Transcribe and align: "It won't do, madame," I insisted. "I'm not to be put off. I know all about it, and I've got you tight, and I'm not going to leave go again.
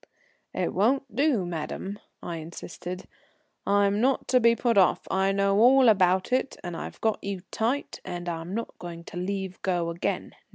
"It 0.55 0.73
won't 0.73 1.15
do, 1.15 1.45
madame," 1.45 1.99
I 2.23 2.37
insisted. 2.37 3.07
"I'm 3.67 4.01
not 4.01 4.27
to 4.29 4.39
be 4.39 4.55
put 4.55 4.75
off. 4.75 5.01
I 5.11 5.31
know 5.31 5.59
all 5.59 5.87
about 5.89 6.33
it, 6.33 6.57
and 6.63 6.75
I've 6.75 6.99
got 7.01 7.23
you 7.23 7.41
tight, 7.51 8.01
and 8.03 8.27
I'm 8.27 8.55
not 8.55 8.75
going 8.79 9.03
to 9.03 9.17
leave 9.17 9.61
go 9.61 9.91
again. 9.91 10.33